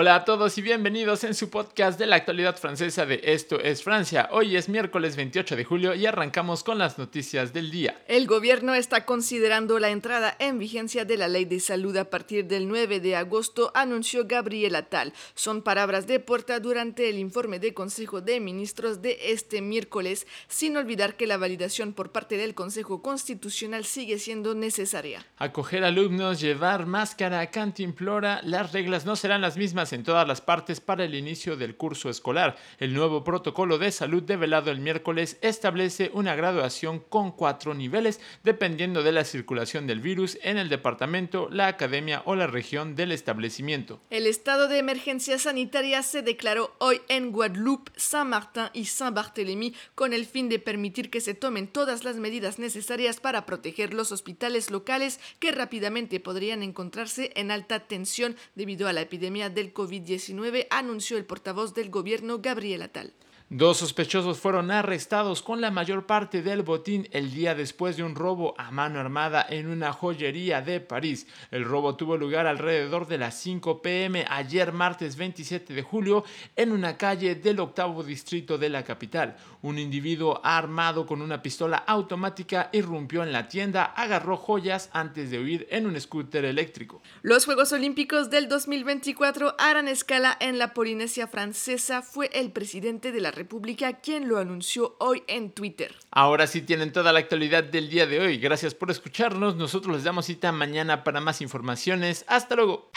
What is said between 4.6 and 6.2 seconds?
miércoles 28 de julio y